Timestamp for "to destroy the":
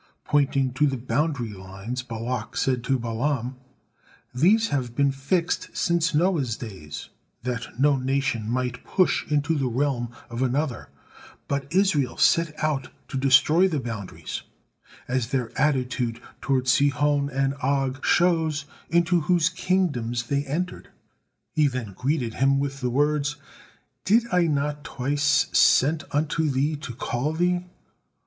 13.09-13.79